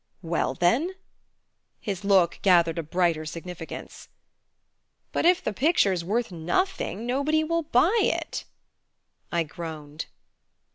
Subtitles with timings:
[0.23, 0.95] "Well, then"
[1.79, 4.09] His look gathered a brighter significance.
[5.11, 8.45] "But if the picture's worth nothing, nobody will buy it"
[9.31, 10.07] I groaned.